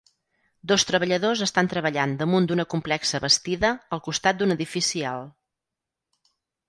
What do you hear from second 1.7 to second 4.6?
treballant damunt d'una complexa bastida al costat d'un